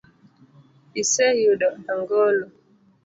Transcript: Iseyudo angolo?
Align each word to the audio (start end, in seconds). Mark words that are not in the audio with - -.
Iseyudo 1.01 1.67
angolo? 1.93 2.45